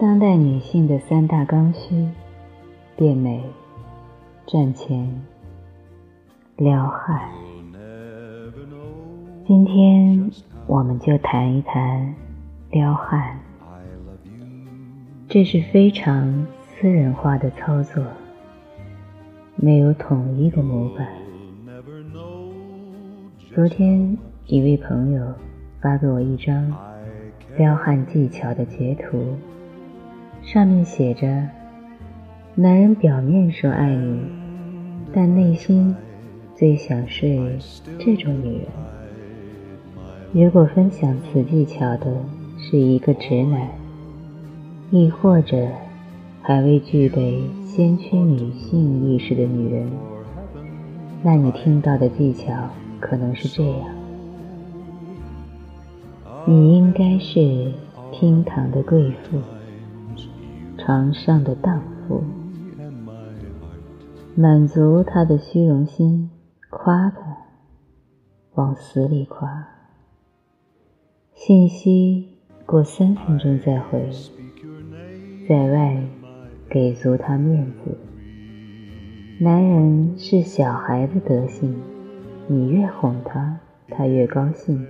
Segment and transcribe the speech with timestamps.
[0.00, 2.08] 当代女性的三大刚需：
[2.96, 3.44] 变美、
[4.46, 5.22] 赚钱、
[6.56, 7.28] 撩汉。
[9.46, 10.30] 今天
[10.66, 12.14] 我们就谈一谈
[12.70, 13.38] 撩汉。
[15.28, 18.02] 这是非常私人化的操作，
[19.54, 21.06] 没有统一的模板。
[23.54, 25.34] 昨天一位朋友
[25.78, 26.74] 发给我一张
[27.58, 29.36] 撩汉技巧的截图。
[30.42, 31.46] 上面写着
[32.56, 34.20] ：“男人表面说爱你，
[35.12, 35.94] 但内心
[36.56, 37.58] 最想睡
[37.98, 38.66] 这种女人。”
[40.32, 42.06] 如果分享此技巧的
[42.58, 43.68] 是一个直男，
[44.90, 45.68] 亦或者
[46.42, 49.86] 还未具备先驱女性意识的女人，
[51.22, 52.52] 那你听到的技巧
[52.98, 53.88] 可能是这样：
[56.46, 57.72] 你应该是
[58.10, 59.38] 厅堂的贵妇。
[60.82, 62.24] 床上的荡妇，
[64.34, 66.30] 满足他的虚荣心，
[66.70, 67.36] 夸他，
[68.54, 69.68] 往死里夸。
[71.34, 74.10] 信息过三分钟再回，
[75.46, 76.02] 在外
[76.70, 77.98] 给足他面子。
[79.38, 81.78] 男人是小孩子德性，
[82.48, 84.86] 你越哄他，他越高兴，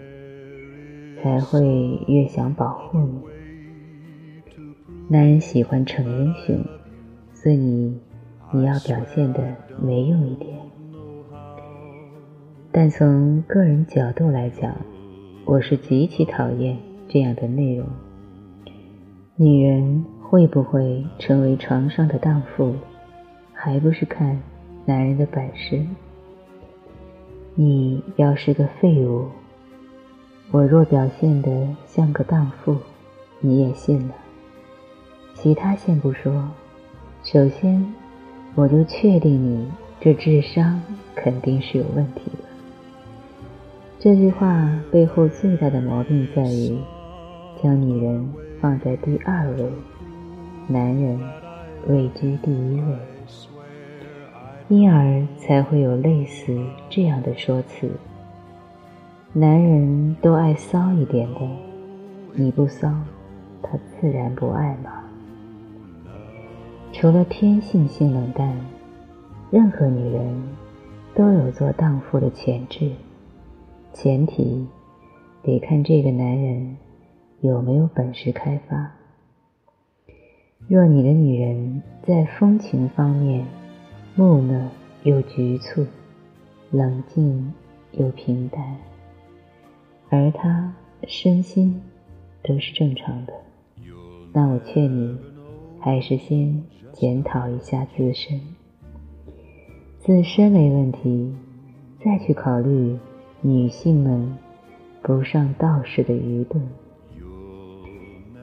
[1.21, 1.67] 才会
[2.07, 3.21] 越想保护你。
[5.13, 6.65] 男人喜欢逞英雄，
[7.33, 9.43] 所以你要表现的
[9.77, 10.57] 没用一点。
[12.71, 14.73] 但从个人角度来讲，
[15.45, 17.89] 我是极其讨厌这样的内容。
[19.35, 22.77] 女人会不会成为床上的荡妇，
[23.53, 24.41] 还不是看
[24.87, 25.85] 男人的本事。
[27.57, 29.27] 你要是个废物，
[30.53, 32.77] 我若表现的像个荡妇，
[33.41, 34.15] 你也信了。
[35.43, 36.47] 其他先不说，
[37.25, 37.83] 首先，
[38.55, 39.67] 我就确定你
[39.99, 40.79] 这智商
[41.15, 42.45] 肯定是有问题的。
[43.99, 46.77] 这句话背后最大的毛病在于，
[47.63, 49.65] 将女人放在第二位，
[50.67, 51.19] 男人
[51.89, 52.99] 位居第一位，
[54.69, 56.55] 因而才会有类似
[56.91, 57.89] 这样的说辞：
[59.33, 61.41] 男人都爱骚一点的，
[62.35, 62.93] 你不骚，
[63.63, 64.91] 他自然不爱嘛。
[66.93, 68.55] 除了天性性冷淡，
[69.51, 70.43] 任何女人
[71.15, 72.93] 都有做荡妇的潜质，
[73.95, 74.67] 前提
[75.43, 76.77] 得看这个男人
[77.41, 78.93] 有没有本事开发。
[80.69, 83.47] 若你的女人在风情方面
[84.15, 84.69] 木讷
[85.03, 85.87] 又局促，
[86.71, 87.55] 冷静
[87.93, 88.77] 又平淡，
[90.11, 90.75] 而她
[91.09, 91.81] 身心
[92.43, 93.33] 都是正常的，
[94.35, 95.17] 那我劝你
[95.81, 96.63] 还是先。
[97.01, 98.39] 检讨一下自身，
[100.01, 101.35] 自身没问题，
[102.05, 102.99] 再去考虑
[103.41, 104.37] 女性们
[105.01, 106.63] 不上道士的愚钝。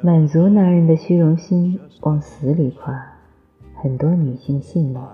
[0.01, 2.99] 满足男人的虚荣心，往死里夸，
[3.75, 5.07] 很多女性信了，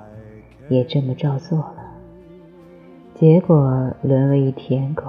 [0.70, 1.76] 也这么照做了，
[3.14, 5.04] 结果沦为一舔狗，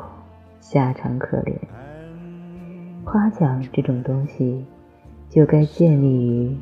[0.58, 1.54] 下场可怜。
[3.04, 4.64] 夸奖这种东西，
[5.30, 6.56] 就该建立于。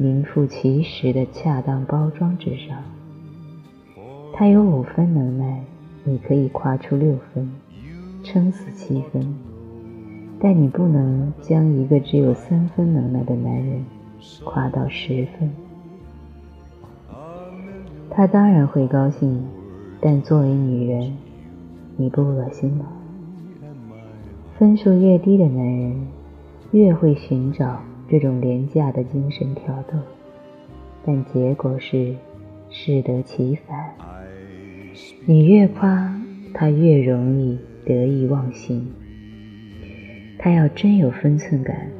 [0.00, 2.84] 名副其实的恰当包装之上，
[4.32, 5.64] 他有五分能耐，
[6.04, 7.50] 你可以夸出六分，
[8.22, 9.34] 撑死七分，
[10.38, 13.84] 但你不能将一个只有三分能耐的男人
[14.44, 15.50] 夸到十分。
[18.08, 19.44] 他当然会高兴，
[20.00, 21.12] 但作为女人，
[21.96, 22.86] 你不恶心吗？
[24.56, 26.06] 分数越低的男人，
[26.70, 27.80] 越会寻找。
[28.10, 29.98] 这种廉价的精神挑逗，
[31.04, 32.14] 但结果是
[32.70, 33.92] 适得其反。
[35.26, 36.18] 你越夸
[36.54, 38.90] 他，越容易得意忘形。
[40.38, 41.90] 他要真有分寸感，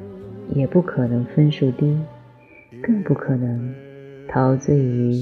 [0.55, 1.99] 也不可能分数低，
[2.83, 3.75] 更不可能
[4.29, 5.13] 陶醉于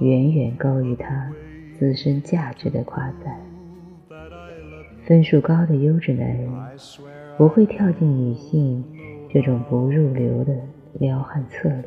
[0.00, 1.30] 远远高于他
[1.78, 3.38] 自身价值的夸赞。
[5.04, 6.48] 分数高的优质男人
[7.36, 8.82] 不会跳进女性。
[9.32, 10.58] 这种不入流的
[10.98, 11.84] 撩汉策略，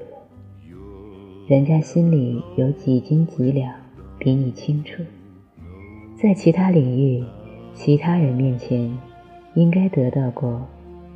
[1.45, 3.75] 人家心里有几斤几两，
[4.17, 5.03] 比你清楚。
[6.15, 7.21] 在其他领域、
[7.73, 8.97] 其他人面前，
[9.55, 10.65] 应该得到过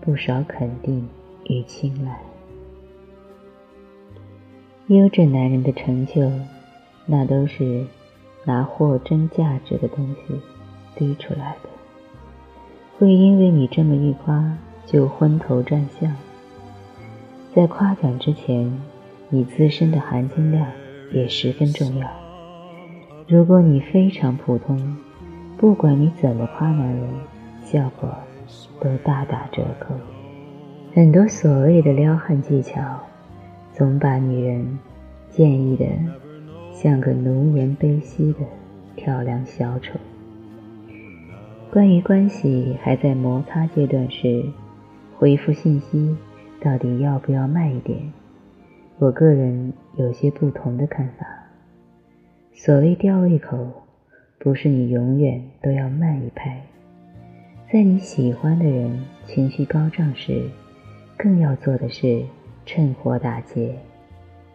[0.02, 1.08] 不少肯定
[1.46, 2.20] 与青睐。
[4.88, 6.30] 优质男人的成就，
[7.06, 7.86] 那都是
[8.44, 10.42] 拿货真价值的东西
[10.98, 11.70] 堆出来的，
[13.00, 14.58] 会因为你这么一夸。
[14.88, 16.16] 就昏头转向，
[17.54, 18.72] 在夸奖之前，
[19.30, 20.66] 你自身的含金量
[21.12, 22.10] 也十分重要。
[23.28, 24.96] 如果你非常普通，
[25.58, 27.10] 不管你怎么夸男人，
[27.66, 28.10] 效果
[28.80, 29.94] 都大打折扣。
[30.94, 32.80] 很多所谓的撩汉技巧，
[33.74, 34.80] 总把女人
[35.30, 35.86] 建议的
[36.72, 38.40] 像个浓颜悲戚的
[38.96, 40.00] 跳梁小丑。
[41.70, 44.46] 关于关系还在摩擦阶段时，
[45.18, 46.16] 回复信息。
[46.60, 48.12] 到底要不要慢一点？
[48.98, 51.26] 我个人有些不同的看法。
[52.52, 53.72] 所谓吊胃口，
[54.40, 56.60] 不是你永远都要慢一拍。
[57.72, 60.50] 在你喜欢的人情绪高涨时，
[61.16, 62.24] 更要做的是
[62.66, 63.76] 趁火打劫，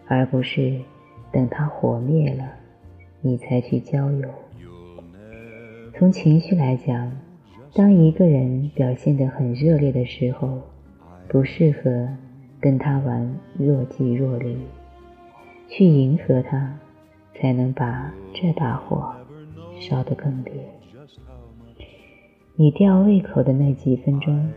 [0.09, 0.77] 而不是
[1.31, 2.45] 等他火灭了，
[3.21, 4.29] 你才去浇油。
[5.95, 7.13] 从情绪来讲，
[7.75, 10.61] 当一个人表现得很热烈的时候，
[11.27, 12.07] 不适合
[12.61, 14.59] 跟他玩若即若离，
[15.69, 16.79] 去迎合他，
[17.35, 19.15] 才能把这把火
[19.81, 20.53] 烧得更烈。
[22.57, 24.53] 你吊胃口的那几分钟，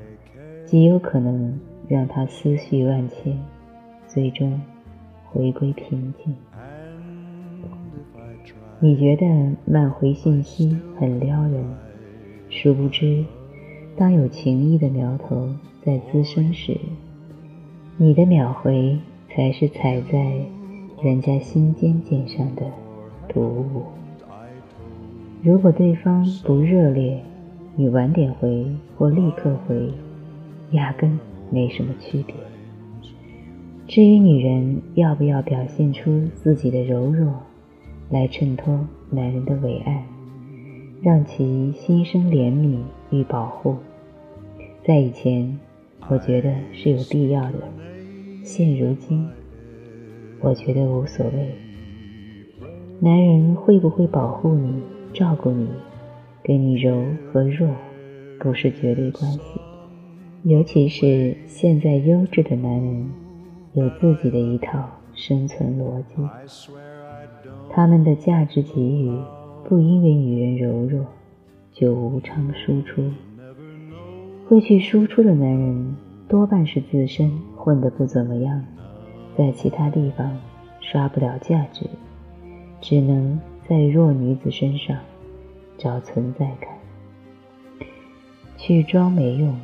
[0.65, 1.57] 极有可能
[1.87, 3.39] 让他思绪万千，
[4.07, 4.61] 最终
[5.31, 6.35] 回归平静。
[8.81, 9.25] 你觉得
[9.63, 11.65] 慢回信息很撩人，
[12.55, 13.25] 殊不知，
[13.97, 15.49] 当有情意的苗头。
[15.83, 16.79] 在滋生时，
[17.97, 18.97] 你的秒回
[19.29, 20.39] 才是踩在
[21.03, 22.63] 人家心尖尖上的
[23.27, 23.83] 毒物。
[25.43, 27.21] 如果对方不热烈，
[27.75, 28.65] 你晚点回
[28.97, 29.91] 或立刻回，
[30.71, 31.19] 压根
[31.51, 32.33] 没什么区别。
[33.87, 37.31] 至于女人要不要表现出自己的柔弱，
[38.09, 40.03] 来衬托男人的伟岸，
[41.05, 42.79] 让其心生怜悯
[43.11, 43.75] 与保护，
[44.83, 45.55] 在以前。
[46.07, 47.59] 我觉得是有必要的。
[48.43, 49.27] 现如今，
[50.39, 51.55] 我觉得无所谓。
[52.99, 54.81] 男人会不会保护你、
[55.13, 55.67] 照顾你、
[56.43, 57.69] 给你柔和弱，
[58.39, 59.39] 不是绝对关系。
[60.41, 63.11] 尤其是现在优质的男人，
[63.73, 66.15] 有自己的一套生存逻辑。
[67.69, 69.19] 他们的价值给予，
[69.67, 71.03] 不因为女人柔弱，
[71.73, 73.11] 就无偿输出。
[74.47, 75.95] 会去输出的男人，
[76.27, 78.63] 多半是自身混得不怎么样，
[79.35, 80.37] 在其他地方
[80.81, 81.89] 刷不了价值，
[82.79, 84.95] 只能在弱女子身上
[85.79, 86.69] 找存在感。
[88.57, 89.59] 去装没用，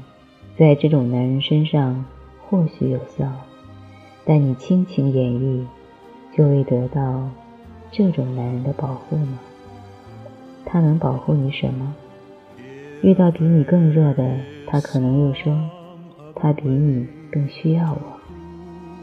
[0.58, 2.04] 在这种男人身上
[2.50, 3.32] 或许有效，
[4.26, 5.64] 但你倾情演绎，
[6.36, 7.30] 就会得到
[7.92, 9.40] 这种男人的保护吗？
[10.66, 11.94] 他能保护你什么？
[13.02, 14.38] 遇到比你更弱的。
[14.68, 15.54] 他可能又说，
[16.34, 18.00] 他比你更需要我，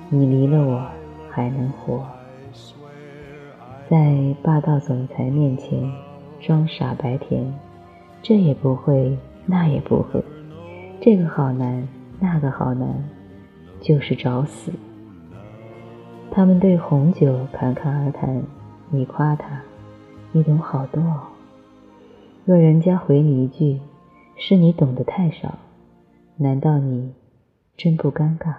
[0.09, 0.87] 你离了我
[1.31, 2.07] 还能活。
[3.91, 5.93] 在霸道总裁面前
[6.41, 7.53] 装傻白甜，
[8.23, 9.15] 这也不会，
[9.45, 10.25] 那也不会，
[11.03, 11.87] 这个好难，
[12.19, 13.05] 那个好难，
[13.83, 14.73] 就是找死。
[16.31, 18.43] 他们对红酒侃侃而谈，
[18.89, 19.61] 你夸他，
[20.33, 21.03] 你懂好多。
[22.49, 23.79] 若人家回你一句。
[24.39, 25.59] 是你懂得太少，
[26.39, 27.13] 难道你
[27.77, 28.55] 真不尴尬？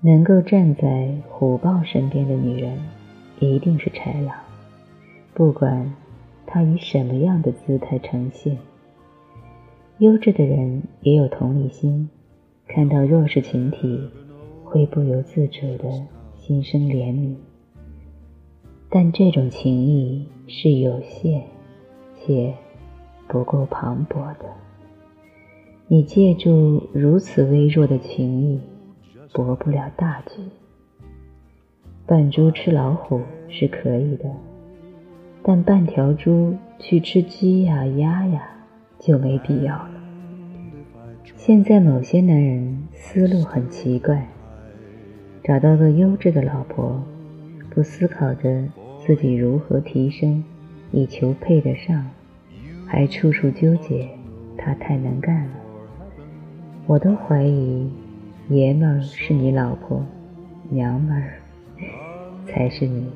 [0.00, 2.78] 能够站在虎豹身边的女人，
[3.40, 4.36] 一定是豺狼，
[5.32, 5.92] 不管
[6.46, 8.56] 她以什么样的姿态呈现。
[9.98, 12.08] 优质的人也有同理心，
[12.68, 14.08] 看到弱势群体，
[14.62, 15.90] 会不由自主的
[16.36, 17.34] 心生怜悯。
[18.88, 21.42] 但这种情谊是有限，
[22.24, 22.54] 且。
[23.26, 24.44] 不够磅礴的，
[25.88, 28.60] 你借助如此微弱的情谊，
[29.32, 30.42] 博不了大局。
[32.06, 34.30] 扮猪吃老虎是可以的，
[35.42, 38.46] 但半条猪去吃鸡呀、鸭呀，
[39.00, 39.90] 就没必要了。
[41.34, 44.28] 现在某些男人思路很奇怪，
[45.42, 47.02] 找到个优质的老婆，
[47.70, 50.44] 不思考着自己如何提升，
[50.94, 52.08] 以求配得上。
[52.86, 54.08] 还处处纠结，
[54.56, 55.50] 他太难干了。
[56.86, 57.90] 我都怀疑，
[58.48, 60.04] 爷们儿是你老婆，
[60.68, 61.40] 娘们儿
[62.46, 63.10] 才是你。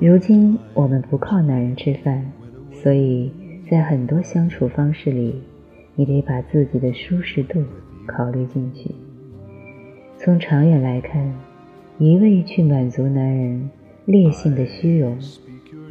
[0.00, 2.32] 如今我们不靠男人吃饭，
[2.72, 3.30] 所以
[3.68, 5.42] 在很多相处方式里，
[5.96, 7.62] 你得把自己的舒适度
[8.06, 8.94] 考虑进去。
[10.16, 11.34] 从长远来看，
[11.98, 13.68] 一味去满足男人
[14.06, 15.18] 劣性的虚荣，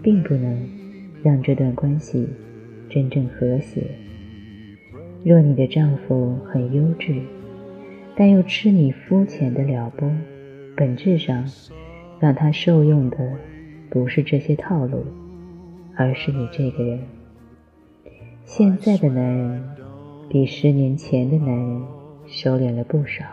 [0.01, 0.79] 并不能。
[1.21, 2.29] 让这段关系
[2.89, 3.83] 真正和谐。
[5.21, 7.21] 若你的丈夫很优质，
[8.15, 10.09] 但又痴你肤浅的撩拨，
[10.77, 11.45] 本质上
[12.21, 13.17] 让他受用的
[13.89, 15.03] 不是这些套路，
[15.93, 17.01] 而是你这个人。
[18.45, 19.61] 现在的男人
[20.29, 21.81] 比十年前的男人
[22.27, 23.25] 收敛了不少，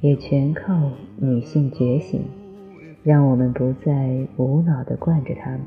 [0.00, 2.22] 也全靠女性觉醒，
[3.02, 5.60] 让我们不再无脑的惯着他们。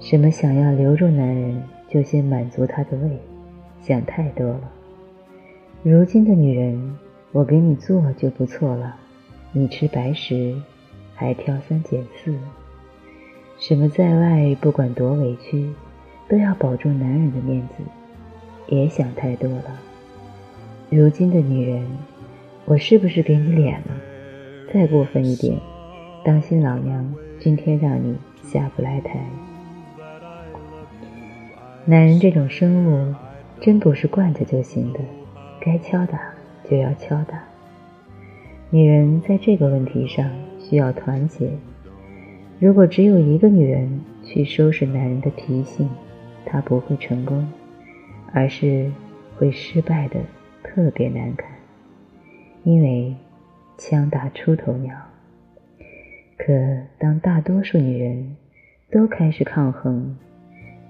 [0.00, 3.18] 什么想要留住男人，就先满足他的胃，
[3.80, 4.72] 想太多了。
[5.84, 6.98] 如今的女人，
[7.30, 8.96] 我给你做就不错了，
[9.52, 10.54] 你吃白食，
[11.14, 12.34] 还挑三拣四。
[13.58, 15.72] 什么在外不管多委屈，
[16.28, 17.74] 都要保住男人的面子，
[18.66, 19.78] 也想太多了。
[20.90, 21.86] 如今的女人，
[22.64, 23.94] 我是不是给你脸了？
[24.74, 25.56] 再过分一点，
[26.24, 29.18] 当心老娘今天让你下不来台。
[31.84, 33.12] 男人这种生物，
[33.60, 35.00] 真不是惯着就行的，
[35.60, 36.20] 该敲打
[36.62, 37.42] 就要敲打。
[38.70, 41.50] 女人在这个问题上需要团结。
[42.60, 45.90] 如果只有一个女人去收拾男人的脾性，
[46.46, 47.50] 她不会成功，
[48.32, 48.88] 而是
[49.36, 50.20] 会失败的
[50.62, 51.50] 特别难看。
[52.62, 53.12] 因为
[53.76, 54.94] 枪打出头鸟。
[56.44, 56.52] 可
[56.98, 58.36] 当大多数女人
[58.90, 60.16] 都开始抗衡，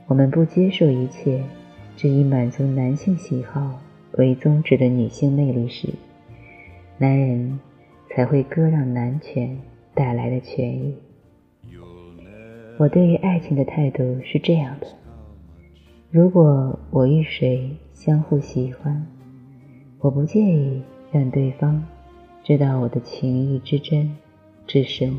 [0.06, 1.44] 我们不接受一切
[1.94, 3.78] 只以满足男性喜好
[4.12, 5.90] 为宗旨的女性魅力时，
[6.96, 7.60] 男人
[8.08, 9.58] 才会割让男权
[9.92, 10.96] 带来的权益。
[12.78, 14.86] 我对于爱情的态度是这样的：
[16.10, 19.06] 如果我与谁相互喜欢，
[19.98, 20.82] 我不介意
[21.12, 21.86] 让对方
[22.42, 24.16] 知道我的情谊之真
[24.66, 25.14] 之深。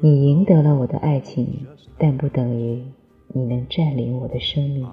[0.00, 1.66] 你赢得了我的爱情，
[1.98, 2.82] 但不等于。
[3.32, 4.84] 你能占领我的生命。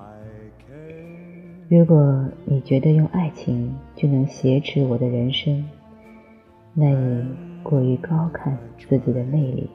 [1.69, 5.65] 如果你觉得用爱情就能挟持我的人生，
[6.75, 7.25] 那你
[7.63, 9.67] 过于高看自己的魅力，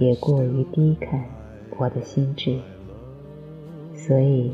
[0.00, 1.24] 也过于低看
[1.78, 2.58] 我的心智。
[3.94, 4.50] 所以，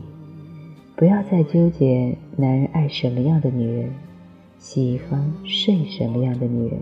[0.94, 3.90] 不要再纠结男人爱什么样的女人，
[4.58, 6.78] 喜欢睡什么样的女人。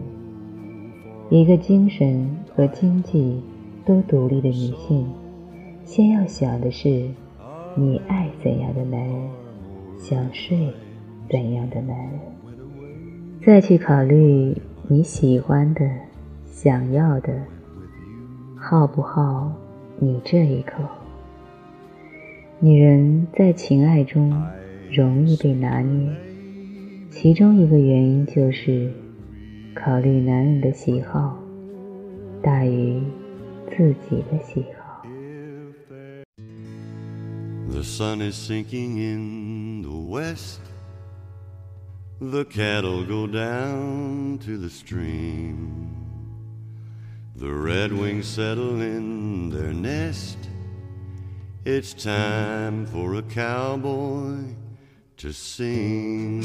[1.30, 3.40] 一个精神和经济
[3.84, 5.06] 都独立的女性。
[5.84, 7.08] 先要想的是，
[7.76, 9.28] 你爱怎样的男人，
[9.98, 10.72] 想睡
[11.28, 12.20] 怎样的男人，
[13.44, 14.56] 再去考虑
[14.88, 15.86] 你喜欢的、
[16.46, 17.34] 想要的，
[18.56, 19.52] 好不好
[19.98, 20.82] 你这一口。
[22.60, 24.42] 女人在情爱中
[24.90, 26.10] 容易被拿捏，
[27.10, 28.90] 其中一个原因就是
[29.74, 31.36] 考虑男人的喜好
[32.43, 33.01] 大于
[33.69, 35.03] 自己的喜好。
[37.69, 40.59] The sun is sinking in the west.
[42.19, 45.95] The cattle go down to the stream.
[47.35, 50.37] The redwings settle in their nest.
[51.63, 54.55] It's time for a cowboy
[55.17, 56.43] to sing.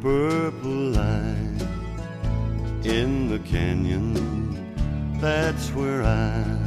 [0.00, 1.47] Purple light
[2.89, 4.13] in the canyon,
[5.19, 6.59] that's where I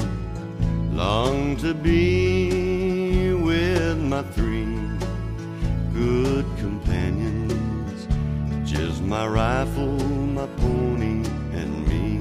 [0.93, 4.77] Long to be with my three
[5.95, 8.07] good companions,
[8.71, 9.99] just my rifle,
[10.39, 11.25] my pony,
[11.59, 12.19] and me.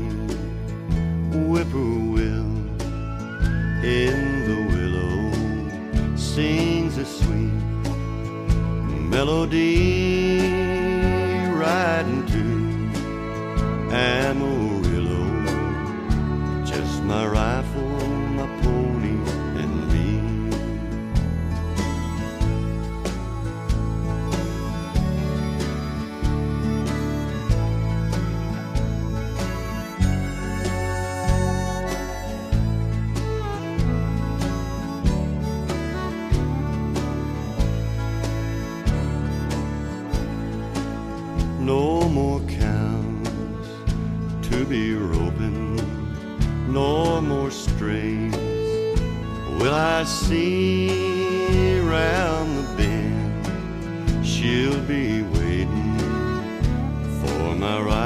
[1.50, 2.52] Whippoorwill
[3.84, 4.18] in
[4.48, 7.52] the willow sings a sweet
[9.12, 10.31] melody,
[14.02, 14.61] é no
[54.92, 55.98] be waiting
[57.22, 58.01] for my rifle,